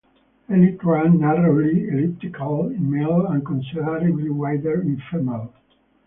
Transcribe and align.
Elytra 0.49 1.13
narrowly 1.15 1.87
elliptical 1.87 2.71
in 2.71 2.89
male 2.89 3.27
and 3.27 3.45
considerably 3.45 4.31
wider 4.31 4.81
in 4.81 4.99
female. 5.11 5.53